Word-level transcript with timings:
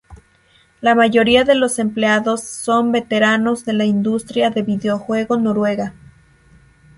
La 0.79 0.95
mayoría 0.95 1.43
de 1.43 1.53
los 1.53 1.77
empleados 1.77 2.41
son 2.41 2.91
veteranos 2.91 3.65
de 3.65 3.73
la 3.73 3.85
industria 3.85 4.49
del 4.49 4.63
videojuego 4.63 5.37
noruega. 5.37 5.93